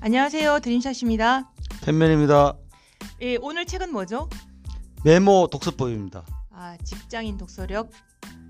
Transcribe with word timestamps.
안녕하세요. 0.00 0.60
드림샷입니다. 0.60 1.52
팬맨입니다. 1.84 2.56
예, 3.20 3.36
오늘 3.36 3.66
책은 3.66 3.92
뭐죠? 3.92 4.28
메모 5.04 5.48
독서법입니다. 5.50 6.24
아, 6.50 6.76
직장인 6.84 7.36
독서력 7.36 7.90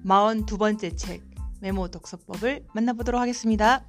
42번째 0.05 0.97
책 0.97 1.23
메모 1.61 1.89
독서법을 1.89 2.67
만나보도록 2.75 3.21
하겠습니다. 3.21 3.85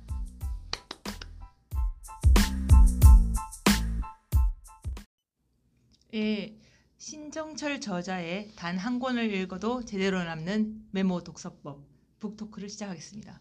예, 6.14 6.56
신정철 6.98 7.80
저자의 7.82 8.52
단 8.56 8.78
한 8.78 9.00
권을 9.00 9.34
읽어도 9.34 9.84
제대로 9.86 10.24
남는 10.24 10.88
메모 10.92 11.24
독서법 11.24 11.84
북토크를 12.20 12.70
시작하겠습니다. 12.70 13.40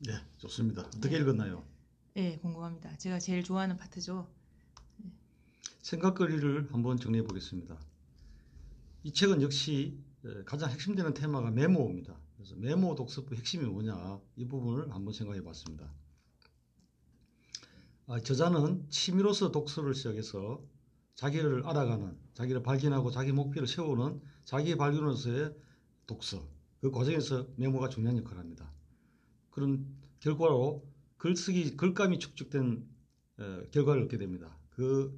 네, 0.00 0.12
좋습니다. 0.38 0.82
어떻게 0.82 1.16
읽었나요? 1.18 1.64
예, 2.16 2.36
궁금합니다. 2.36 2.94
제가 2.98 3.18
제일 3.18 3.42
좋아하는 3.42 3.78
파트죠. 3.78 4.28
생각거리를 5.80 6.68
한번 6.70 6.98
정리해 6.98 7.24
보겠습니다. 7.24 7.78
이 9.02 9.12
책은 9.12 9.40
역시 9.40 9.98
가장 10.44 10.70
핵심되는 10.70 11.14
테마가 11.14 11.50
메모입니다. 11.50 12.14
그래서 12.36 12.54
메모 12.56 12.94
독서법 12.96 13.38
핵심이 13.38 13.64
뭐냐 13.64 14.20
이 14.36 14.46
부분을 14.46 14.92
한번 14.92 15.14
생각해 15.14 15.42
봤습니다. 15.42 15.90
아, 18.08 18.20
저자는 18.20 18.90
취미로서 18.90 19.50
독서를 19.50 19.94
시작해서 19.94 20.62
자기를 21.14 21.66
알아가는, 21.66 22.18
자기를 22.34 22.62
발견하고 22.62 23.10
자기 23.10 23.32
목표를 23.32 23.66
세우는 23.66 24.20
자기 24.44 24.76
발견으로서의 24.76 25.54
독서 26.06 26.46
그 26.82 26.90
과정에서 26.90 27.48
메모가 27.56 27.88
중요한 27.88 28.18
역할을 28.18 28.38
합니다. 28.38 28.70
그런 29.50 29.86
결과로 30.20 30.91
글쓰기 31.22 31.76
글감이 31.76 32.18
축적된 32.18 32.84
어, 33.38 33.62
결과를 33.70 34.02
얻게 34.02 34.18
됩니다. 34.18 34.58
그 34.70 35.16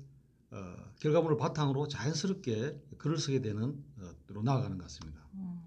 어, 0.51 0.77
결과물을 1.01 1.39
바탕으로 1.39 1.89
자연스럽게 1.89 2.79
글을 2.99 3.17
쓰게 3.17 3.41
되는 3.41 3.83
어, 3.97 4.11
로 4.29 4.43
나아가는 4.43 4.77
것 4.77 4.85
같습니다. 4.85 5.27
음. 5.33 5.63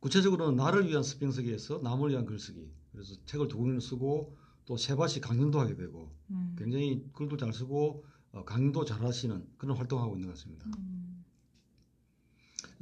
구체적으로는 0.00 0.56
나를 0.56 0.88
위한 0.88 1.02
스평서기에서 1.02 1.80
남을 1.82 2.12
위한 2.12 2.24
글쓰기. 2.24 2.72
그래서 2.92 3.14
책을 3.26 3.48
두 3.48 3.58
권을 3.58 3.82
쓰고 3.82 4.38
또세 4.64 4.96
번씩 4.96 5.22
강연도 5.22 5.60
하게 5.60 5.76
되고 5.76 6.10
음. 6.30 6.56
굉장히 6.58 7.06
글도 7.12 7.36
잘 7.36 7.52
쓰고 7.52 8.06
어, 8.32 8.44
강연도 8.46 8.86
잘 8.86 9.04
하시는 9.04 9.46
그런 9.58 9.76
활동하고 9.76 10.14
있는 10.14 10.28
것 10.28 10.34
같습니다. 10.36 10.64
음. 10.78 11.22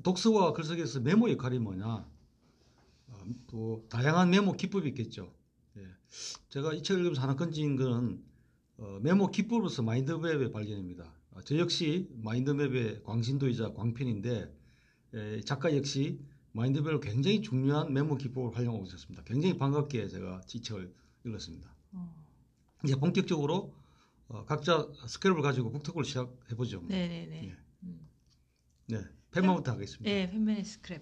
독서와 0.05 0.53
글쓰기에서 0.53 1.01
메모 1.01 1.33
역할이 1.33 1.59
뭐냐? 1.59 2.07
어, 3.09 3.25
또 3.48 3.84
다양한 3.89 4.31
메모 4.31 4.53
기법이 4.53 4.89
있겠죠. 4.91 5.42
예. 6.13 6.49
제가 6.49 6.75
이 6.75 6.83
책을 6.83 7.01
읽으면서 7.01 7.23
하나 7.23 7.37
건진 7.37 7.77
거는 7.77 8.23
어, 8.79 8.99
메모 9.03 9.31
기법으로서 9.31 9.83
마인드맵의 9.83 10.53
발견입니다. 10.53 11.13
어, 11.31 11.41
저 11.43 11.57
역시 11.59 12.09
마인드맵의 12.15 13.03
광신도이자 13.05 13.73
광편인데 13.75 14.55
에, 15.15 15.41
작가 15.41 15.75
역시 15.77 16.21
마인드맵을 16.53 17.01
굉장히 17.01 17.41
중요한 17.41 17.93
메모 17.93 18.17
기법을 18.17 18.57
활용하고 18.57 18.85
있었습니다. 18.87 19.23
굉장히 19.25 19.57
반갑게 19.57 20.09
제가 20.09 20.43
이 20.55 20.61
책을 20.61 20.93
읽었습니다. 21.25 21.75
어. 21.93 22.25
이제 22.85 22.97
본격적으로 22.97 23.75
어, 24.29 24.45
각자 24.45 24.89
스케일을 25.07 25.43
가지고 25.43 25.71
북토크를 25.71 26.05
시작해 26.05 26.55
보죠. 26.57 26.83
네네네. 26.89 27.45
예. 27.49 27.57
음. 27.85 28.09
네, 28.87 29.03
펜마부터 29.31 29.73
하겠습니다. 29.73 30.11
예, 30.11 30.29
팬맨의 30.31 30.65
스크랩. 30.65 31.01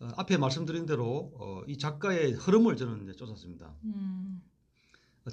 어, 0.00 0.08
앞에 0.16 0.36
말씀드린 0.36 0.86
대로 0.86 1.32
어, 1.34 1.62
이 1.66 1.78
작가의 1.78 2.32
흐름을 2.32 2.76
저는 2.76 3.04
이제 3.04 3.12
쫓았습니다. 3.12 3.74
음. 3.84 4.42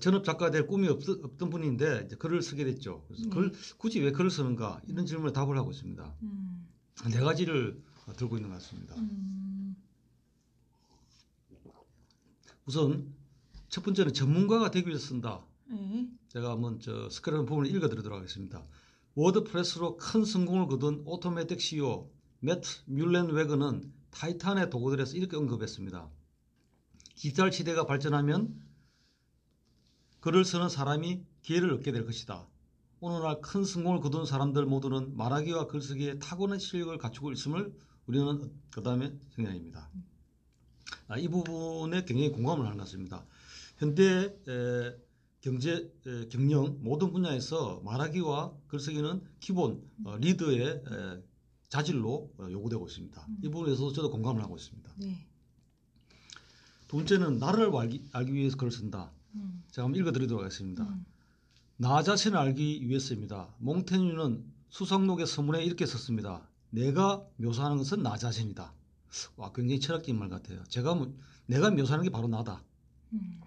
전업 0.02 0.26
작가 0.26 0.52
될 0.52 0.68
꿈이 0.68 0.88
없, 0.90 1.02
던 1.38 1.50
분인데 1.50 2.04
이제 2.06 2.16
글을 2.18 2.42
쓰게 2.42 2.66
됐죠. 2.66 3.06
그래서 3.08 3.24
네. 3.24 3.30
글, 3.30 3.54
굳이 3.78 4.02
왜 4.02 4.12
글을 4.12 4.30
쓰는가 4.30 4.82
이런 4.88 5.06
질문에 5.06 5.32
답을 5.32 5.58
하고 5.58 5.72
있습니다. 5.72 6.16
음. 6.22 6.68
네 7.10 7.20
가지를 7.20 7.82
어, 8.06 8.14
들고 8.14 8.36
있는 8.38 8.50
것 8.50 8.56
같습니다. 8.56 8.96
음. 8.96 9.76
우선 12.66 13.14
첫 13.70 13.84
번째는 13.84 14.14
전문가가 14.14 14.72
되기 14.72 14.88
위해서 14.88 15.08
쓴다. 15.08 15.46
예. 15.72 16.08
제가 16.28 16.52
한번 16.52 16.80
저 16.80 17.08
스크랩 17.08 17.48
부분을 17.48 17.74
읽어드리도록 17.74 18.18
하겠습니다. 18.18 18.66
워드프레스로 19.16 19.98
큰 19.98 20.26
성공을 20.26 20.68
거둔 20.68 21.02
오토매틱 21.06 21.62
CEO 21.62 22.12
매트 22.40 22.84
뮬렌웨그는 22.86 23.92
타이탄의 24.12 24.70
도구들에서 24.70 25.16
이렇게 25.18 25.38
언급했습니다. 25.38 26.10
디지털 27.16 27.52
시대가 27.52 27.86
발전하면 27.86 28.62
글을 30.20 30.46
쓰는 30.46 30.70
사람이 30.70 31.24
기회를 31.42 31.74
얻게 31.74 31.92
될 31.92 32.06
것이다. 32.06 32.48
오늘날 33.00 33.42
큰 33.42 33.64
성공을 33.64 34.00
거둔 34.02 34.26
사람들 34.26 34.66
모두는 34.66 35.16
말하기와 35.16 35.68
글쓰기에 35.68 36.20
타고난 36.20 36.60
실력을 36.60 36.98
갖추고 36.98 37.32
있음을 37.32 37.74
우리는 38.08 38.52
그 38.72 38.82
다음에 38.82 39.14
생각입니다. 39.36 39.90
아, 41.08 41.18
이 41.18 41.28
부분에 41.28 42.06
굉장히 42.06 42.32
공감을 42.32 42.66
하는 42.66 42.78
것 42.78 42.84
같습니다. 42.84 43.26
현대 43.78 44.36
에, 44.48 44.98
경제, 45.42 45.92
에, 46.06 46.28
경영 46.30 46.78
모든 46.82 47.12
분야에서 47.12 47.82
말하기와 47.84 48.54
글쓰기는 48.68 49.22
기본 49.40 49.82
어, 50.04 50.18
리더의 50.18 50.62
에, 50.62 51.24
자질로 51.70 52.32
어, 52.38 52.48
요구되고 52.50 52.88
있습니다. 52.88 53.28
이 53.44 53.50
부분에서 53.50 53.92
저도 53.92 54.10
공감을 54.10 54.42
하고 54.42 54.56
있습니다. 54.56 54.92
네. 54.98 55.26
두 56.88 56.98
번째는 56.98 57.40
나를 57.40 57.76
알기, 57.76 58.08
알기 58.14 58.34
위해서 58.34 58.56
글을 58.56 58.72
쓴다. 58.72 59.12
음. 59.36 59.64
제가 59.72 59.86
한번 59.86 60.00
읽어드리도록 60.00 60.42
하겠습니다. 60.44 60.84
음. 60.84 61.06
나 61.76 62.02
자신을 62.02 62.38
알기 62.38 62.88
위해서입니다. 62.88 63.54
몽테뉴는 63.60 64.46
수성록의 64.70 65.28
서문에 65.28 65.64
이렇게 65.64 65.86
썼습니다. 65.86 66.48
내가 66.70 67.26
묘사하는 67.38 67.78
것은 67.78 68.02
나 68.04 68.18
자신이다. 68.18 68.74
와, 69.36 69.52
굉장히 69.54 69.80
철학적인 69.80 70.18
말 70.18 70.30
같아요. 70.30 70.64
제가, 70.66 70.96
뭐- 70.96 71.14
내가 71.46 71.70
묘사하는 71.72 72.04
게 72.04 72.10
바로 72.10 72.28
나다. 72.28 72.64
음. 73.14 73.42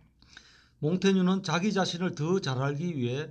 몽테뉴는 0.81 1.43
자기 1.43 1.73
자신을 1.73 2.15
더 2.15 2.41
잘 2.41 2.59
알기 2.63 2.97
위해 2.97 3.31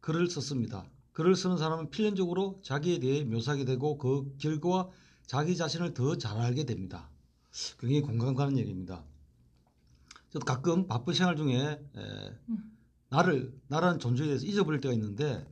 글을 0.00 0.28
썼습니다. 0.28 0.86
글을 1.14 1.36
쓰는 1.36 1.56
사람은 1.56 1.90
필연적으로 1.90 2.60
자기에 2.62 2.98
대해 2.98 3.24
묘사하게 3.24 3.64
되고 3.64 3.98
그 3.98 4.34
결과 4.38 4.88
자기 5.26 5.56
자신을 5.56 5.94
더 5.94 6.16
잘 6.18 6.36
알게 6.38 6.64
됩니다. 6.64 7.08
굉장히 7.78 8.02
공감 8.02 8.34
가는 8.34 8.58
얘기입니다. 8.58 9.04
저도 10.30 10.44
가끔 10.44 10.88
바쁜 10.88 11.14
생활 11.14 11.36
중에 11.36 11.56
에, 11.56 12.38
음. 12.48 12.76
나를 13.10 13.56
나라는 13.68 14.00
존재에 14.00 14.26
대해서 14.26 14.44
잊어버릴 14.44 14.80
때가 14.80 14.92
있는데 14.94 15.46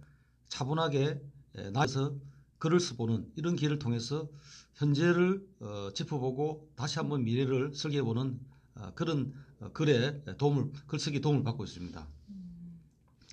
차분하게 0.49 1.23
에, 1.55 1.71
나에서 1.71 2.17
글을 2.59 2.81
써보는 2.81 3.31
이런 3.37 3.55
기회를 3.55 3.79
통해서 3.79 4.29
현재를 4.75 5.47
어, 5.61 5.91
짚어보고 5.95 6.71
다시 6.75 6.99
한번 6.99 7.23
미래를 7.25 7.73
설계해보는 7.75 8.41
어, 8.75 8.93
그런 8.97 9.33
어, 9.61 9.71
글에 9.73 10.25
도움을 10.39 10.73
글쓰기 10.89 11.21
도움을 11.21 11.45
받고 11.45 11.63
있습니다. 11.63 12.09
음. 12.31 12.81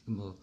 뭐 0.06 0.40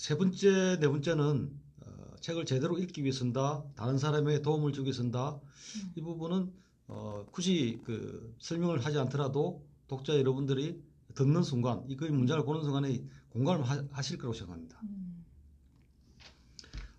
세 0.00 0.16
번째, 0.16 0.78
네 0.80 0.88
번째는 0.88 1.60
어, 1.82 2.16
책을 2.22 2.46
제대로 2.46 2.78
읽기 2.78 3.02
위해 3.02 3.12
쓴다. 3.12 3.62
다른 3.76 3.98
사람에게 3.98 4.40
도움을 4.40 4.72
주기 4.72 4.86
위해 4.86 4.94
쓴다. 4.94 5.34
음. 5.34 5.92
이 5.94 6.00
부분은 6.00 6.54
어, 6.86 7.26
굳이 7.30 7.82
그 7.84 8.34
설명을 8.38 8.82
하지 8.82 8.98
않더라도 8.98 9.62
독자 9.88 10.18
여러분들이 10.18 10.82
듣는 11.14 11.42
순간 11.42 11.84
이글 11.86 12.12
문장을 12.12 12.42
보는 12.46 12.62
순간에 12.62 13.04
공감을 13.28 13.62
하, 13.62 13.84
하실 13.90 14.16
거라고 14.16 14.32
생각합니다. 14.32 14.80
음. 14.84 15.22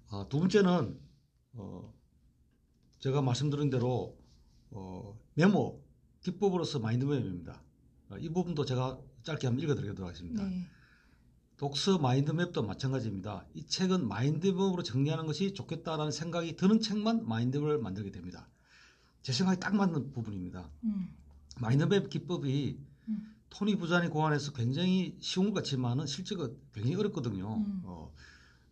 아, 0.09 0.27
두 0.29 0.37
번째는 0.37 0.99
어, 1.53 1.91
제가 2.99 3.23
말씀드린 3.23 3.71
대로 3.71 4.15
어, 4.69 5.19
메모 5.33 5.83
기법으로서 6.19 6.77
마인드맵입니다. 6.77 7.63
어, 8.11 8.17
이 8.19 8.29
부분도 8.29 8.63
제가 8.63 9.01
짧게 9.23 9.47
한번 9.47 9.63
읽어드리도록 9.63 10.07
하겠습니다. 10.07 10.43
네. 10.43 10.67
독서 11.61 11.99
마인드맵도 11.99 12.63
마찬가지입니다. 12.63 13.45
이 13.53 13.63
책은 13.67 14.07
마인드맵으로 14.07 14.81
정리하는 14.81 15.27
것이 15.27 15.53
좋겠다라는 15.53 16.11
생각이 16.11 16.55
드는 16.55 16.81
책만 16.81 17.27
마인드맵을 17.27 17.77
만들게 17.77 18.09
됩니다. 18.09 18.49
제 19.21 19.31
생각에 19.31 19.59
딱 19.59 19.75
맞는 19.75 20.11
부분입니다. 20.11 20.67
음. 20.85 21.13
마인드맵 21.59 22.09
기법이 22.09 22.79
음. 23.09 23.35
토니 23.51 23.75
부잔이 23.75 24.07
고안해서 24.07 24.53
굉장히 24.53 25.15
쉬운 25.19 25.49
것 25.49 25.53
같지만은 25.53 26.07
실제가 26.07 26.49
굉장히 26.73 26.95
어렵거든요. 26.95 27.57
음. 27.57 27.81
어, 27.85 28.11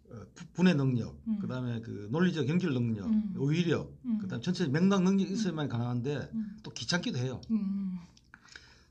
어, 0.09 0.21
부- 0.33 0.47
분해 0.53 0.73
능력, 0.73 1.15
음. 1.27 1.37
그다음에 1.37 1.81
그 1.81 2.07
논리적 2.09 2.49
연결 2.49 2.73
능력, 2.73 3.05
음. 3.05 3.33
의의력, 3.35 3.95
음. 4.05 4.17
그다음 4.17 4.41
전체 4.41 4.67
맥락 4.67 5.03
능력이 5.03 5.31
있어야만 5.31 5.69
가능한데 5.69 6.31
음. 6.33 6.57
또 6.63 6.71
귀찮기도 6.71 7.19
해요. 7.19 7.39
음. 7.51 7.99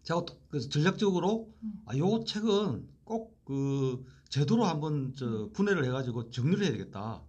제가 0.05 0.25
또 0.25 0.39
그래서 0.49 0.69
전략적으로 0.69 1.53
음. 1.65 1.83
아, 1.85 1.97
요 1.97 2.23
책은 2.25 2.97
꼭 3.09 3.39
그 3.49 4.05
제도로 4.29 4.67
한번 4.67 5.15
저 5.17 5.49
분해를 5.55 5.83
해가지고 5.87 6.31
정리를 6.31 6.63
해야 6.63 6.71
되겠다. 6.73 7.23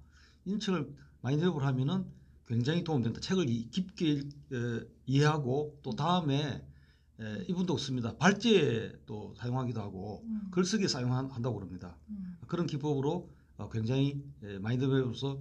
이런 0.43 0.59
책을 0.59 0.93
마인드맵을 1.21 1.63
하면은 1.65 2.05
굉장히 2.45 2.83
도움된다. 2.83 3.21
책을 3.21 3.49
이- 3.49 3.69
깊게 3.69 4.05
일- 4.05 4.29
에, 4.51 4.85
이해하고 5.05 5.79
또 5.81 5.95
다음에 5.95 6.61
에, 7.21 7.45
이분도 7.47 7.71
없습니다. 7.71 8.17
발제에 8.17 8.91
또 9.05 9.33
사용하기도 9.37 9.79
하고 9.79 10.21
음. 10.25 10.49
글쓰기에 10.51 10.89
사용한다고 10.89 11.55
그럽니다. 11.55 11.95
음. 12.09 12.37
그런 12.47 12.67
기법으로 12.67 13.29
어, 13.55 13.69
굉장히 13.69 14.21
에, 14.43 14.59
마인드맵으로서 14.59 15.39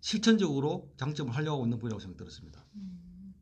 실천적으로 0.00 0.92
장점을 0.96 1.32
활용하고 1.32 1.64
있는 1.64 1.78
분이라고 1.78 2.00
생각이 2.00 2.18
들었습니다. 2.18 2.64
음. 2.74 3.34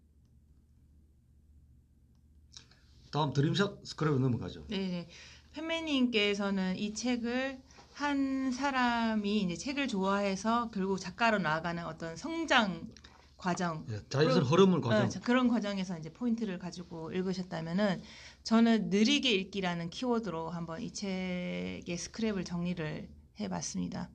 다음 3.10 3.32
드림샷 3.32 3.82
스크랩으로 3.82 4.18
넘어가죠. 4.18 4.66
네네. 4.68 5.06
팬매님께서는 5.52 6.76
이 6.76 6.94
책을 6.94 7.60
한 7.94 8.50
사람이 8.50 9.40
이제 9.42 9.56
책을 9.56 9.88
좋아해서 9.88 10.70
결국 10.72 10.98
작가로 10.98 11.38
나아가는 11.38 11.84
어떤 11.84 12.16
성장 12.16 12.88
과정 13.36 13.84
예, 13.90 14.00
자연스러운 14.08 14.44
흐름을 14.44 14.78
어, 14.78 14.80
과정. 14.80 15.08
자, 15.10 15.20
그런 15.20 15.48
과정에서 15.48 15.98
이제 15.98 16.12
포인트를 16.12 16.58
가지고 16.58 17.12
읽으셨다면은 17.12 18.00
저는 18.44 18.88
느리게 18.88 19.32
읽기라는 19.32 19.90
키워드로 19.90 20.50
한번 20.50 20.80
이 20.80 20.92
책의 20.92 21.84
스크랩을 21.86 22.46
정리를 22.46 23.08
해봤습니다. 23.40 24.08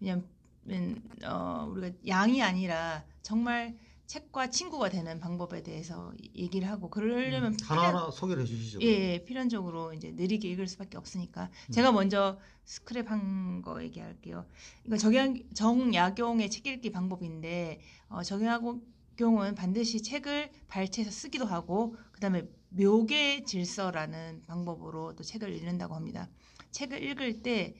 왜냐하면 0.00 1.02
어, 1.24 1.66
우리가 1.70 1.96
양이 2.06 2.42
아니라 2.42 3.02
정말 3.22 3.74
책과 4.06 4.50
친구가 4.50 4.88
되는 4.88 5.18
방법에 5.18 5.62
대해서 5.62 6.12
얘기를 6.34 6.68
하고 6.68 6.88
그러려면 6.90 7.52
음, 7.52 7.56
하나하나 7.62 8.10
소개를 8.10 8.42
해주시죠. 8.44 8.80
예, 8.82 8.86
예, 8.86 9.24
필연적으로 9.24 9.92
이제 9.94 10.12
느리게 10.12 10.48
읽을 10.50 10.68
수밖에 10.68 10.96
없으니까 10.96 11.50
음. 11.68 11.72
제가 11.72 11.92
먼저 11.92 12.38
스크랩 12.64 13.06
한 13.06 13.62
거 13.62 13.82
얘기할게요. 13.82 14.46
이거 14.84 14.96
정약, 14.96 15.34
정약용의 15.54 16.50
책 16.50 16.66
읽기 16.66 16.90
방법인데 16.90 17.80
어, 18.08 18.22
정약용은 18.22 19.54
반드시 19.56 20.02
책을 20.02 20.50
발췌해서 20.68 21.10
쓰기도 21.10 21.44
하고 21.46 21.96
그다음에 22.12 22.48
묘계 22.70 23.44
질서라는 23.44 24.42
방법으로 24.46 25.14
또 25.16 25.24
책을 25.24 25.52
읽는다고 25.54 25.94
합니다. 25.94 26.28
책을 26.70 27.02
읽을 27.02 27.42
때 27.42 27.74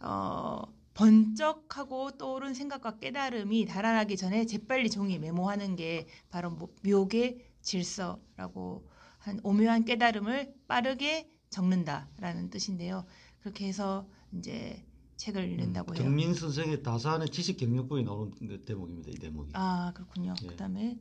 어, 0.00 0.62
번쩍하고 0.98 2.18
떠오른 2.18 2.54
생각과 2.54 2.98
깨달음이 2.98 3.66
달아나기 3.66 4.16
전에 4.16 4.46
재빨리 4.46 4.90
종이 4.90 5.18
메모하는 5.20 5.76
게 5.76 6.08
바로 6.28 6.50
뭐- 6.50 6.74
묘계 6.84 7.38
질서라고 7.62 8.88
한 9.18 9.38
오묘한 9.44 9.84
깨달음을 9.84 10.54
빠르게 10.66 11.30
적는다라는 11.50 12.50
뜻인데요. 12.50 13.06
그렇게 13.40 13.66
해서 13.68 14.08
이제 14.36 14.84
책을 15.16 15.48
읽는다고 15.50 15.94
해요. 15.94 16.02
음, 16.02 16.06
경민 16.08 16.34
선생의 16.34 16.82
다산의 16.82 17.28
지식 17.30 17.56
경영법이 17.58 18.02
나오는 18.02 18.32
그 18.32 18.64
대목입니다. 18.64 19.10
이 19.10 19.14
대목이. 19.14 19.50
아 19.54 19.92
그렇군요. 19.94 20.34
예. 20.42 20.46
그다음에 20.48 20.98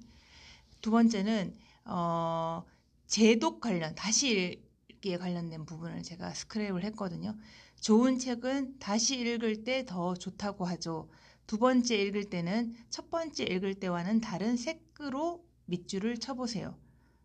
두 0.82 0.92
번째는 0.92 1.56
어, 1.86 2.64
제독 3.08 3.62
관련 3.62 3.96
다시 3.96 4.64
읽기에 4.90 5.18
관련된 5.18 5.66
부분을 5.66 6.04
제가 6.04 6.32
스크랩을 6.34 6.84
했거든요. 6.86 7.36
좋은 7.82 8.18
책은 8.20 8.80
다시 8.80 9.20
읽을 9.20 9.64
때 9.64 9.86
더 9.86 10.16
좋다고 10.16 10.66
하죠. 10.66 11.10
두 11.46 11.58
번째 11.58 11.96
읽을 11.96 12.26
때는 12.30 12.76
첫 12.90 13.10
번째 13.10 13.46
읽을 13.46 13.76
때와는 13.76 14.20
다른 14.22 14.58
색으로 14.58 15.46
밑줄을 15.66 16.18
쳐보세요. 16.18 16.76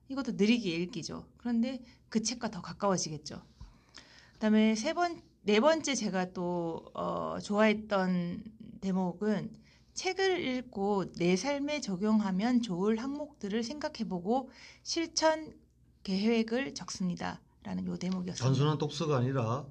이것도 0.08 0.32
느리게 0.32 0.70
읽기죠. 0.76 1.26
그런데 1.38 1.82
그 2.08 2.22
책과 2.22 2.50
더 2.50 2.60
가까워지겠죠. 2.60 3.42
그 4.34 4.38
다음에 4.38 4.74
세 4.74 4.92
번, 4.92 5.20
네 5.42 5.58
번째 5.60 5.94
제가 5.94 6.32
또 6.32 6.84
어, 6.94 7.38
좋아했던 7.40 8.44
대목은 8.80 9.50
책을 9.94 10.44
읽고 10.46 11.12
내 11.12 11.36
삶에 11.36 11.80
적용하면 11.80 12.62
좋을 12.62 12.98
항목들을 12.98 13.62
생각해보고 13.62 14.50
실천 14.82 15.52
계획을 16.02 16.74
적습니다.라는 16.74 17.86
요 17.86 17.96
대목이었습니다. 17.96 18.44
단순한 18.44 18.78
독서가 18.78 19.16
아니라 19.18 19.66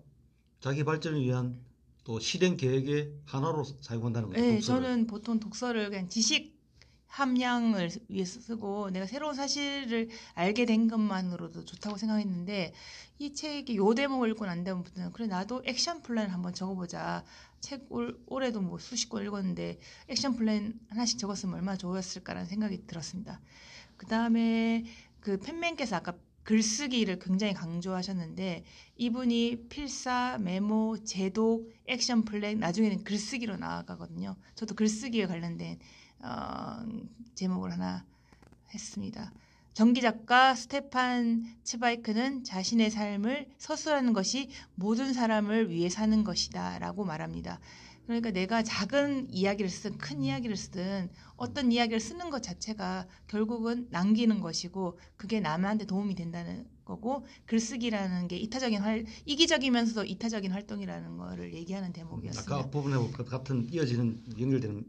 자기 0.62 0.84
발전을 0.84 1.22
위한 1.22 1.60
또 2.04 2.20
실행 2.20 2.56
계획의 2.56 3.12
하나로 3.26 3.64
사용한다는 3.64 4.30
거죠. 4.30 4.42
네, 4.42 4.56
독서를. 4.56 4.84
저는 4.84 5.08
보통 5.08 5.40
독서를 5.40 5.90
그냥 5.90 6.08
지식 6.08 6.60
함양을 7.08 7.92
위해서 8.08 8.40
쓰고 8.40 8.90
내가 8.92 9.06
새로운 9.06 9.36
사실을 9.36 10.10
알게 10.34 10.66
된 10.66 10.88
것만으로도 10.88 11.66
좋다고 11.66 11.98
생각했는데 11.98 12.74
이 13.20 13.34
책이 13.34 13.76
요 13.76 13.94
대목을 13.94 14.30
읽고 14.30 14.46
난 14.46 14.64
다음부터는 14.64 15.12
그래 15.12 15.28
나도 15.28 15.62
action 15.66 16.02
plan을 16.02 16.32
한번 16.32 16.54
적어보자 16.54 17.26
책 17.60 17.86
올, 17.90 18.18
올해도 18.28 18.62
뭐 18.62 18.80
수십 18.80 19.10
권 19.10 19.26
읽었는데 19.26 19.80
action 20.08 20.36
plan 20.36 20.80
하나씩 20.90 21.20
적었으면 21.20 21.56
얼마나 21.56 21.78
좋았을까라는 21.78 22.48
생각이 22.48 22.88
들었습니다. 22.88 23.42
그 23.98 24.06
다음에 24.06 24.86
그 25.20 25.38
팬맨께서 25.38 25.98
아까 25.98 26.16
글쓰기를 26.44 27.20
굉장히 27.20 27.54
강조하셨는데 27.54 28.64
이분이 28.98 29.68
필사, 29.70 30.38
메모, 30.40 30.98
재독, 31.04 31.72
action 31.88 32.24
plan 32.24 32.60
나중에는 32.60 33.04
글쓰기로 33.04 33.58
나아가거든요. 33.58 34.36
저도 34.56 34.76
글쓰기에 34.76 35.28
관련된 35.28 35.80
어, 36.24 36.86
제목을 37.36 37.72
하나 37.72 38.06
했습니다. 38.74 39.32
전기 39.74 40.02
작가 40.02 40.54
스테판 40.54 41.46
츠바이크는 41.64 42.44
자신의 42.44 42.92
삶을 42.92 43.48
서술하는 43.58 44.12
것이 44.12 44.50
모든 44.76 45.14
사람을 45.14 45.70
위해 45.70 45.90
사는 45.90 46.24
것이다 46.24 46.80
라고 46.80 47.06
말합니다. 47.06 47.60
그러니까 48.06 48.32
내가 48.32 48.64
작은 48.64 49.30
이야기를 49.30 49.70
쓰든 49.70 49.98
큰 49.98 50.22
이야기를 50.24 50.58
쓰든 50.58 51.10
어떤 51.38 51.72
이야기를 51.72 52.00
쓰는 52.00 52.30
것 52.30 52.44
자체가 52.44 53.08
결국은 53.28 53.88
남기는 53.92 54.40
것이고 54.42 55.00
그게 55.18 55.40
남한테 55.40 55.86
도움이 55.86 56.16
된다는 56.16 56.68
거고 56.84 57.26
글쓰기라는 57.46 58.28
게 58.28 58.38
이타적인 58.38 58.82
활 58.82 59.06
이기적이면서도 59.26 60.06
이타적인 60.06 60.52
활동이라는 60.52 61.18
거를 61.18 61.54
얘기하는 61.54 61.94
대목이었습니다. 61.94 62.56
아까 62.56 62.70
부분하고 62.70 63.12
같은 63.12 63.68
이어지는 63.72 64.24
연결되는 64.40 64.86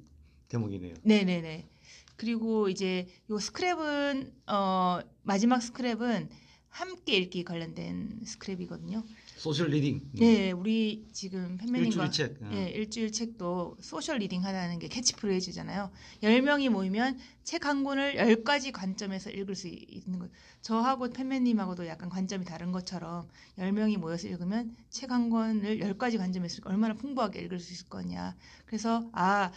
대목이네요. 0.48 0.94
네 1.04 1.24
네 1.24 1.40
네. 1.40 1.68
그리고 2.16 2.68
이제 2.68 3.06
요 3.30 3.36
스크랩은 3.36 4.32
어 4.48 5.00
마지막 5.22 5.58
스크랩은 5.58 6.28
함께 6.68 7.16
읽기 7.18 7.44
관련된 7.44 8.20
스크랩이거든요. 8.24 9.04
social 9.36 9.70
reading. 9.70 10.10
네, 10.14 10.52
우리 10.52 11.08
지금 11.12 11.56
팬매님과 11.56 12.04
일주일 12.04 12.10
책. 12.12 12.42
어. 12.42 12.50
예, 12.54 12.68
일주일 12.70 13.10
책도 13.10 13.78
social 13.80 14.18
reading 14.18 14.44
하다는 14.44 14.78
게 14.78 14.86
캐치프레이즈잖아요. 14.88 15.90
10명이 16.22 16.68
모이면 16.68 17.18
책 17.42 17.64
한 17.66 17.82
권을 17.82 18.14
10가지 18.16 18.70
관점에서 18.72 19.30
읽을 19.30 19.54
수 19.56 19.66
있는 19.68 20.18
거. 20.20 20.28
저하고 20.60 21.10
팬매님하고도 21.10 21.86
약간 21.88 22.08
관점이 22.08 22.44
다른 22.44 22.70
것처럼 22.72 23.28
10명이 23.58 23.96
모여서 23.96 24.28
읽으면 24.28 24.76
책 24.90 25.10
한 25.10 25.28
권을 25.28 25.78
10가지 25.80 26.18
관점에서 26.18 26.58
읽- 26.58 26.66
얼마나 26.66 26.94
풍부하게 26.94 27.40
읽을 27.42 27.58
수 27.58 27.72
있을 27.72 27.88
거냐. 27.88 28.36
그래서 28.66 29.08
아, 29.12 29.50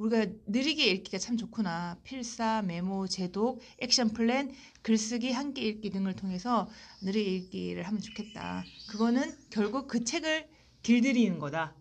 우리가 0.00 0.32
느리게 0.46 0.86
읽기가 0.86 1.18
참 1.18 1.36
좋구나. 1.36 1.98
필사, 2.04 2.62
메모, 2.62 3.06
제독, 3.06 3.60
액션 3.78 4.08
플랜, 4.08 4.50
글쓰기, 4.80 5.30
함께 5.30 5.60
읽기 5.62 5.90
등을 5.90 6.16
통해서 6.16 6.68
느리게 7.02 7.30
읽기를 7.36 7.82
하면 7.86 8.00
좋겠다. 8.00 8.64
그거는 8.88 9.30
결국 9.50 9.88
그 9.88 10.02
책을 10.02 10.48
길들이는 10.82 11.38
거다. 11.38 11.74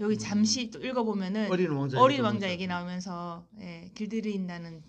여기 0.00 0.16
음. 0.16 0.18
잠시 0.18 0.70
또 0.70 0.84
읽어보면은 0.84 1.50
어린 1.50 1.70
왕자. 1.70 1.98
어린 1.98 2.20
왕자 2.20 2.50
얘기 2.50 2.66
나오면서 2.66 3.46
예, 3.60 3.90
길들인다는 3.94 4.82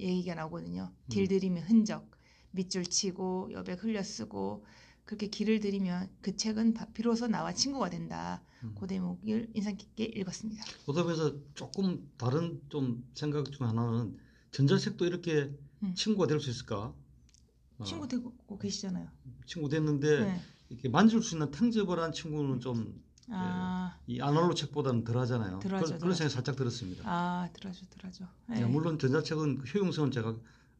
얘기가 0.00 0.34
나오거든요. 0.34 0.90
음. 0.92 1.08
길들이면 1.08 1.62
흔적, 1.62 2.10
밑줄 2.50 2.86
치고 2.86 3.50
여백 3.52 3.84
흘려 3.84 4.02
쓰고 4.02 4.64
그렇게 5.06 5.28
길을 5.28 5.60
들이면 5.60 6.10
그 6.20 6.36
책은 6.36 6.74
바- 6.74 6.86
비로소 6.92 7.28
나와 7.28 7.52
친구가 7.54 7.88
된다. 7.90 8.42
음. 8.64 8.74
그 8.78 8.86
대목을 8.86 9.50
인상 9.54 9.76
깊게 9.76 10.04
읽었습니다. 10.04 10.64
그러면서 10.84 11.32
조금 11.54 12.10
다른 12.18 12.60
좀 12.68 13.04
생각 13.14 13.50
중 13.52 13.66
하나는 13.68 14.18
전자책도 14.50 15.06
이렇게 15.06 15.54
음. 15.82 15.94
친구가 15.94 16.26
될 16.26 16.40
수 16.40 16.50
있을까? 16.50 16.92
어, 17.78 17.84
친구 17.84 18.08
되고 18.08 18.58
계시잖아요. 18.58 19.08
친구 19.46 19.68
됐는데 19.68 20.20
네. 20.24 20.40
이렇게 20.70 20.88
만질 20.88 21.22
수 21.22 21.36
있는 21.36 21.50
탱저블한 21.52 22.12
친구는 22.12 22.58
좀이 22.60 22.92
아, 23.30 23.96
아날로 24.20 24.54
책보다는 24.54 25.04
덜하잖아요. 25.04 25.60
덜하죠, 25.60 25.84
그, 25.84 25.88
그런 25.90 25.98
덜하죠. 26.00 26.14
생각이 26.16 26.34
살짝 26.34 26.56
들었습니다. 26.56 27.02
아, 27.06 27.48
들어죠, 27.52 27.86
들어죠. 27.90 28.26
예, 28.56 28.64
물론 28.64 28.98
전자책은 28.98 29.58
그 29.58 29.64
효용성은 29.78 30.10
제가 30.10 30.34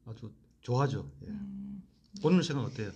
아주 0.07 0.33
좋아하죠. 0.63 1.09
예. 1.23 1.27
음, 1.29 1.83
본인 2.23 2.43
생각 2.43 2.65
어때요? 2.65 2.91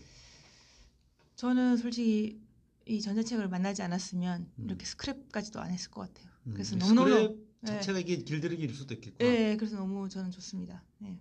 저는 1.41 1.79
솔직히 1.79 2.39
이 2.85 3.01
전자책을 3.01 3.49
만나지 3.49 3.81
않았으면 3.81 4.51
음. 4.59 4.65
이렇게 4.67 4.85
스크랩까지도 4.85 5.57
안 5.57 5.71
했을 5.71 5.91
것 5.91 6.03
같아요. 6.03 6.31
음, 6.47 6.53
그래서 6.53 6.77
이 6.77 6.79
너무너무 6.79 7.09
스크랩 7.09 7.39
네. 7.61 7.73
자체가 7.73 7.99
이게 7.99 8.17
길들이기일 8.19 8.75
수도 8.75 8.93
있겠구나. 8.93 9.31
네, 9.31 9.57
그래서 9.57 9.77
너무 9.77 10.07
저는 10.11 10.33
좋습니다. 10.33 10.83
네. 10.99 11.19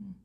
음. 0.00 0.16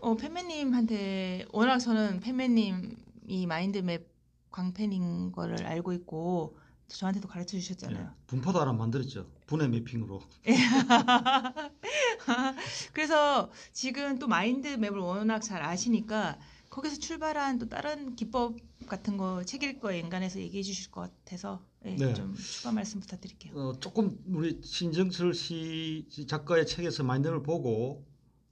어, 0.00 0.14
팬매님한테 0.14 1.46
워낙 1.52 1.80
저는 1.80 2.20
팬매님이 2.20 3.46
마인드맵 3.48 4.08
광팬인 4.52 5.32
거를 5.32 5.66
알고 5.66 5.92
있고 5.94 6.56
저한테도 6.86 7.26
가르쳐 7.26 7.58
주셨잖아요. 7.58 8.00
예, 8.00 8.26
분파도 8.28 8.60
하나 8.60 8.72
만들었죠. 8.72 9.28
분해 9.46 9.66
매핑으로. 9.66 10.20
그래서 12.92 13.50
지금 13.72 14.20
또 14.20 14.28
마인드맵을 14.28 15.00
워낙 15.00 15.40
잘 15.40 15.62
아시니까 15.62 16.38
거기서 16.72 16.98
출발한 16.98 17.58
또 17.58 17.68
다른 17.68 18.16
기법 18.16 18.56
같은 18.86 19.16
거 19.18 19.42
책 19.44 19.62
읽고 19.62 19.98
연관해서 19.98 20.40
얘기해 20.40 20.62
주실 20.62 20.90
것 20.90 21.02
같아서 21.02 21.62
예, 21.84 21.96
네. 21.96 22.14
좀 22.14 22.34
추가 22.34 22.72
말씀 22.72 23.00
부탁드릴게요. 23.00 23.52
어, 23.54 23.72
조금 23.80 24.18
우리 24.26 24.60
신정철 24.62 25.34
씨 25.34 26.06
작가의 26.28 26.66
책에서 26.66 27.02
마인드를 27.04 27.42
보고 27.42 28.04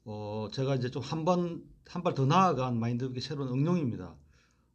어, 0.05 0.49
제가 0.53 0.77
이제 0.77 0.91
좀 0.91 1.03
한 1.03 1.25
번 1.25 1.65
한 1.91 2.03
발 2.05 2.15
더 2.15 2.25
나아간 2.27 2.79
마인드의 2.79 3.21
새로운 3.21 3.49
응용입니다. 3.59 4.15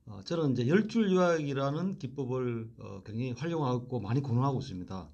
어, 0.07 0.21
저는 0.25 0.53
이제 0.53 0.67
열줄 0.67 1.11
요약이라는 1.13 1.97
기법을 1.99 2.69
어, 2.79 3.01
굉장히 3.05 3.31
활용하고 3.33 3.99
많이 3.99 4.21
권하고 4.21 4.59
있습니다. 4.59 5.09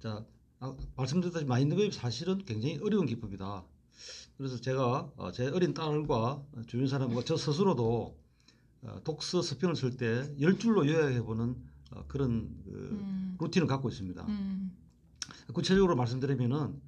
자, 0.00 0.24
아, 0.60 0.76
말씀드렸다시피 0.96 1.48
마인드맵이 1.48 1.92
사실은 1.92 2.38
굉장히 2.44 2.78
어려운 2.82 3.06
기법이다. 3.06 3.64
그래서 4.36 4.60
제가 4.60 5.10
어, 5.16 5.32
제 5.32 5.46
어린 5.48 5.72
딸과 5.74 6.42
주변 6.66 6.86
사람과 6.88 7.22
저 7.24 7.36
스스로도 7.36 8.16
어, 8.82 9.00
독서 9.04 9.42
스평을 9.42 9.74
쓸 9.76 9.96
때 9.96 10.36
열 10.40 10.58
줄로 10.58 10.86
요약해보는 10.86 11.56
어, 11.92 12.04
그런 12.08 12.48
그 12.64 12.70
음, 13.00 13.36
루틴을 13.40 13.66
갖고 13.66 13.88
있습니다. 13.88 14.24
음, 14.26 14.76
구체적으로 15.52 15.96
말씀드리면은 15.96 16.80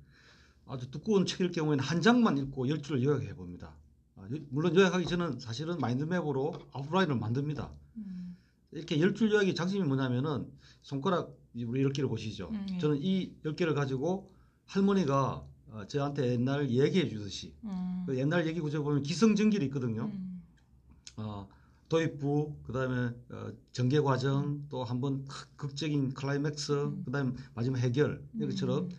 아주 0.66 0.90
두꺼운 0.90 1.24
책일 1.24 1.50
경우에는 1.52 1.82
한 1.82 2.02
장만 2.02 2.36
읽고 2.36 2.68
열 2.68 2.82
줄을 2.82 3.02
요약해 3.02 3.34
봅니다. 3.34 3.72
아, 4.16 4.22
요- 4.30 4.38
물론 4.50 4.74
요약하기 4.76 5.06
전은 5.06 5.40
사실은 5.40 5.78
마인드맵으로 5.78 6.68
아웃라인을 6.72 7.16
만듭니다. 7.16 7.70
음, 7.96 8.36
이렇게 8.72 9.00
열 9.00 9.14
줄 9.14 9.32
요약의 9.32 9.54
장점이 9.54 9.82
뭐냐면은 9.84 10.50
손가락 10.82 11.34
우리 11.54 11.82
열 11.82 11.92
개를 11.92 12.08
보시죠. 12.10 12.50
음, 12.52 12.66
예. 12.74 12.78
저는 12.78 12.98
이 13.00 13.32
열 13.46 13.56
개를 13.56 13.72
가지고 13.74 14.30
할머니가 14.66 15.42
어, 15.70 15.86
저한테 15.86 16.32
옛날 16.32 16.68
얘기해 16.70 17.08
주듯이 17.08 17.54
음, 17.64 18.04
그 18.06 18.16
옛날 18.16 18.46
얘기 18.46 18.60
구조 18.60 18.82
보면 18.82 19.02
기승전결이 19.02 19.66
있거든요. 19.66 20.06
음, 20.06 20.42
어, 21.16 21.48
도입부, 21.88 22.54
그다음에 22.64 23.14
어, 23.30 23.52
전개 23.72 24.00
과정, 24.00 24.64
또 24.68 24.84
한번 24.84 25.24
극적인 25.56 26.14
클라이맥스, 26.14 26.72
음. 26.72 27.02
그다음에 27.04 27.32
마지막 27.54 27.78
해결 27.78 28.22
이것처럼 28.34 28.84
음, 28.84 28.90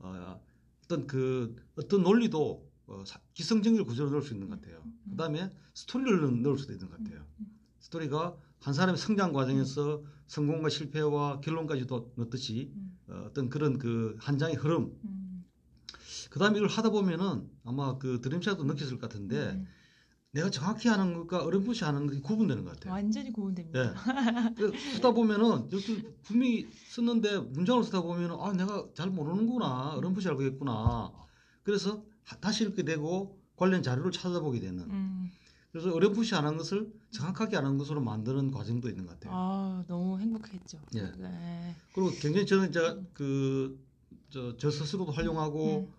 어, 0.00 0.40
어떤 0.84 1.06
그 1.06 1.56
어떤 1.76 2.02
논리도 2.02 2.68
어, 2.86 3.04
사- 3.06 3.20
기성전결 3.34 3.84
구조로 3.84 4.10
넣을 4.10 4.22
수 4.22 4.34
있는 4.34 4.48
것 4.48 4.60
같아요. 4.60 4.82
그다음에 5.10 5.50
스토리를 5.74 6.42
넣을 6.42 6.58
수도 6.58 6.72
있는 6.72 6.88
것 6.90 6.98
같아요. 6.98 7.24
음. 7.40 7.46
스토리가 7.80 8.36
한 8.60 8.74
사람의 8.74 8.98
성장 8.98 9.32
과정에서 9.32 10.02
성공과 10.26 10.68
실패와 10.68 11.40
결론까지도 11.40 12.12
넣듯이 12.16 12.70
음, 12.74 12.98
어, 13.08 13.24
어떤 13.28 13.48
그런 13.48 13.78
그 13.78 14.16
한 14.20 14.38
장의 14.38 14.56
흐름. 14.56 14.92
음, 16.30 16.32
그다음에 16.32 16.58
이걸 16.58 16.68
하다 16.68 16.90
보면은 16.90 17.48
아마 17.64 17.98
그 17.98 18.20
드림샷도 18.20 18.64
느꼈을 18.64 18.98
것 18.98 19.08
같은데 19.08 19.50
음. 19.50 19.66
내가 20.32 20.48
정확히 20.48 20.88
하는 20.88 21.12
것과 21.14 21.42
어렴풋이 21.44 21.82
하는 21.82 22.06
것이 22.06 22.20
구분되는 22.20 22.64
것 22.64 22.74
같아요. 22.74 22.92
완전히 22.92 23.32
고운됩니다. 23.32 23.80
예. 23.80 24.54
그 24.56 24.72
쓰다 24.94 25.10
보면은 25.10 25.68
이렇게 25.72 26.02
분명히 26.22 26.68
썼는데 26.90 27.38
문장을 27.38 27.82
쓰다 27.82 28.02
보면은 28.02 28.36
아 28.38 28.52
내가 28.52 28.86
잘 28.94 29.10
모르는구나 29.10 29.94
어렴풋이 29.96 30.28
알고 30.28 30.42
있구나. 30.44 31.10
그래서 31.64 32.04
하- 32.24 32.36
다시 32.38 32.64
읽게 32.64 32.84
되고 32.84 33.40
관련 33.56 33.82
자료를 33.82 34.12
찾아보게 34.12 34.60
되는. 34.60 34.84
음, 34.84 35.30
그래서 35.72 35.92
어렴풋이 35.92 36.36
안 36.36 36.46
한 36.46 36.56
것을 36.56 36.92
정확하게 37.10 37.56
안 37.56 37.66
한 37.66 37.76
것으로 37.76 38.00
만드는 38.00 38.52
과정도 38.52 38.88
있는 38.88 39.06
것 39.06 39.14
같아요. 39.18 39.32
아 39.34 39.84
너무 39.88 40.20
행복했죠. 40.20 40.78
예. 40.94 41.10
네. 41.18 41.74
그리고 41.92 42.10
굉장히 42.20 42.46
저는 42.46 42.70
제가 42.70 42.98
그 43.14 43.76
저 44.30 44.56
저 44.58 44.70
스스로도 44.70 45.10
활용하고 45.10 45.88
음, 45.88 45.92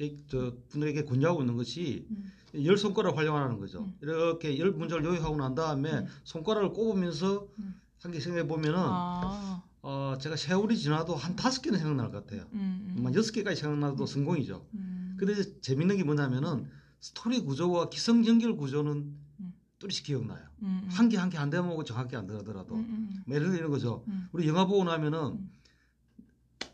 애- 0.00 0.16
저 0.28 0.52
분들에게 0.68 1.04
권유하고 1.04 1.42
있는 1.42 1.56
것이 1.56 2.06
음, 2.10 2.30
열 2.64 2.76
손가락 2.76 3.16
활용하는 3.16 3.58
거죠. 3.58 3.80
음. 3.84 3.94
이렇게 4.00 4.58
열 4.58 4.72
문장을 4.72 5.04
요약하고 5.04 5.36
난 5.36 5.54
다음에 5.54 5.90
음. 5.92 6.06
손가락을 6.24 6.70
꼽으면서 6.72 7.48
음. 7.58 7.74
한개 8.00 8.20
생각해 8.20 8.46
보면은 8.48 8.78
아, 8.80 9.62
어, 9.82 10.14
제가 10.20 10.36
세월이 10.36 10.76
지나도 10.76 11.14
한 11.14 11.34
다섯 11.36 11.62
개는 11.62 11.78
생각날 11.78 12.10
것 12.10 12.24
같아요. 12.26 12.46
음, 12.52 12.94
음, 12.98 13.06
한 13.06 13.14
여섯 13.14 13.32
개까지 13.32 13.60
생각나도 13.60 14.06
성공이죠. 14.06 14.66
음, 14.74 15.16
근데 15.18 15.32
이제 15.34 15.60
재밌는 15.60 15.96
게 15.96 16.04
뭐냐면은 16.04 16.68
스토리 17.00 17.40
구조와 17.40 17.88
기성연결 17.90 18.56
구조는 18.56 18.92
음. 19.40 19.52
뚜렷이 19.78 20.02
기억나요. 20.04 20.44
한 20.90 21.08
개 21.08 21.16
한 21.16 21.28
개안 21.30 21.50
대먹고 21.50 21.82
정확히 21.84 22.14
안 22.16 22.26
들어더라도. 22.28 22.76
음, 22.76 22.80
음, 22.88 23.22
뭐 23.26 23.34
예를 23.34 23.48
들어 23.48 23.58
이런 23.58 23.70
거죠. 23.70 24.04
음, 24.06 24.28
우리 24.32 24.46
영화 24.46 24.64
보고 24.66 24.84
나면은 24.84 25.18
음. 25.32 25.50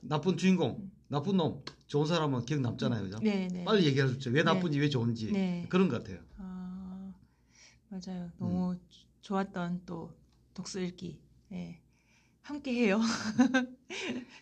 나쁜 0.01 0.37
주인공, 0.37 0.79
음. 0.83 0.91
나쁜 1.09 1.37
놈, 1.37 1.63
좋은 1.87 2.07
사람은 2.07 2.45
기억 2.45 2.61
남잖아요. 2.61 3.03
그죠? 3.03 3.19
네, 3.23 3.49
네. 3.49 3.65
빨리 3.65 3.87
얘기해 3.87 4.07
주죠. 4.09 4.31
왜 4.31 4.43
네. 4.43 4.53
나쁜지 4.53 4.79
왜 4.79 4.89
좋은지. 4.89 5.33
네. 5.33 5.67
그런 5.69 5.89
것 5.89 6.03
같아요. 6.03 6.23
아, 6.37 7.13
맞아요. 7.89 8.31
너무 8.39 8.73
음. 8.73 8.79
좋았던 9.23 9.83
또 9.87 10.15
독서 10.55 10.81
읽기. 10.81 11.19
예. 11.53 11.81
함께 12.43 12.73
해요. 12.73 13.01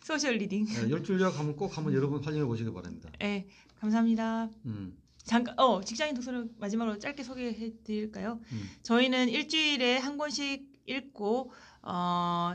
social 0.04 0.36
reading. 0.36 0.66
네, 0.66 0.90
열줄 0.90 1.20
요약 1.20 1.38
한번 1.38 1.56
꼭 1.56 1.76
한번 1.76 1.92
여러분 1.92 2.22
활용해 2.22 2.44
보시기 2.44 2.72
바랍니다. 2.72 3.10
예. 3.22 3.48
감사합니다. 3.80 4.48
음, 4.64 4.96
잠깐 5.18 5.58
어, 5.58 5.80
직장인 5.82 6.14
독서를 6.14 6.48
마지막으로 6.58 6.98
짧게 6.98 7.22
소개해 7.22 7.72
드릴까요? 7.84 8.40
음. 8.52 8.70
저희는 8.82 9.28
일주일에 9.28 9.98
한 9.98 10.16
권씩 10.16 10.72
읽고 10.86 11.52
어, 11.82 12.54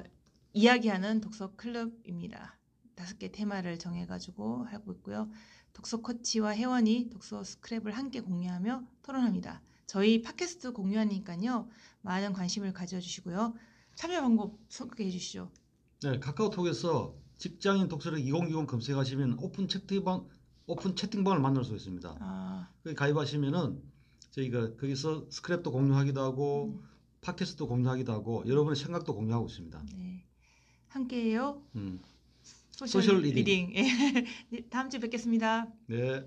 이야기하는 0.53 1.21
독서 1.21 1.53
클럽입니다. 1.55 2.57
다섯 2.95 3.17
개 3.17 3.31
테마를 3.31 3.79
정해가지고 3.79 4.65
하고 4.65 4.91
있고요. 4.93 5.29
독서 5.73 6.01
코치와 6.01 6.55
회원이 6.55 7.09
독서 7.11 7.41
스크랩을 7.41 7.91
함께 7.91 8.21
공유하며 8.21 8.83
토론합니다. 9.03 9.61
저희 9.87 10.21
팟캐스트 10.21 10.73
공유하니까요. 10.73 11.67
많은 12.01 12.33
관심을 12.33 12.73
가져주시고요. 12.73 13.53
참여 13.95 14.21
방법 14.21 14.57
소개해 14.69 15.09
주시죠. 15.09 15.51
네, 16.01 16.19
카카오톡에서 16.19 17.15
직장인 17.37 17.87
독서력 17.87 18.19
2020 18.19 18.67
검색하시면 18.67 19.37
오픈 19.39 19.67
채팅방 19.67 20.27
오픈 20.67 20.95
채팅방을 20.95 21.39
만날 21.39 21.63
수 21.63 21.75
있습니다. 21.75 22.17
아, 22.19 22.69
거기 22.83 22.95
가입하시면은 22.95 23.81
저희가 24.31 24.75
거기서 24.77 25.27
스크랩도 25.27 25.71
공유하기도 25.71 26.21
하고 26.21 26.65
음, 26.65 26.87
팟캐스트도 27.21 27.67
공유하기도 27.67 28.11
하고 28.13 28.43
여러분의 28.47 28.75
생각도 28.75 29.13
공유하고 29.13 29.47
있습니다. 29.47 29.83
네. 29.97 30.23
함께해요. 30.87 31.61
음, 31.75 32.01
social, 32.87 33.01
social 33.01 33.21
reading. 33.21 33.71
reading. 33.71 33.73
예. 33.75 34.65
다음 34.69 34.89
주에 34.89 34.99
뵙겠습니다. 34.99 35.67
네. 35.87 36.25